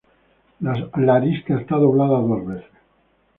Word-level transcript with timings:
La 1.01 1.15
arista 1.15 1.59
está 1.61 1.75
doblada 1.75 2.21
dos 2.21 2.47
veces. 2.47 2.71